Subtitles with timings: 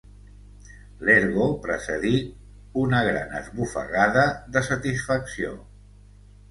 [1.09, 2.15] L'ergo precedí
[2.87, 4.27] una gran esbufegada
[4.57, 5.59] de satisfacció.